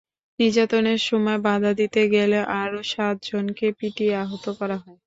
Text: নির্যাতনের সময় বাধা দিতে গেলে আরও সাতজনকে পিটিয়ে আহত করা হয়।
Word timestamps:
নির্যাতনের 0.39 0.99
সময় 1.09 1.39
বাধা 1.45 1.71
দিতে 1.79 2.01
গেলে 2.13 2.39
আরও 2.61 2.79
সাতজনকে 2.91 3.67
পিটিয়ে 3.79 4.13
আহত 4.23 4.45
করা 4.59 4.77
হয়। 4.77 4.97